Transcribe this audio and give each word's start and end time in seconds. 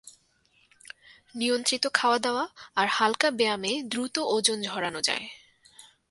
নিয়ন্ত্রিত 1.35 1.85
খাওয়াদাওয়া 1.93 2.45
আর 2.75 2.87
হালকা 2.87 3.29
ব্যায়ামে 3.31 3.71
দ্রুত 3.83 4.15
ওজন 4.27 4.57
ঝরানো 4.61 4.99
যায়। 5.01 5.25